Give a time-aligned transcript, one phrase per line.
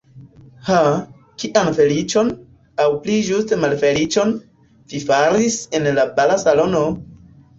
[0.67, 0.77] Ha,
[1.41, 2.31] kian feliĉon,
[2.83, 4.33] aŭ pli ĝuste malfeliĉon,
[4.93, 6.83] vi faris en la bala salono!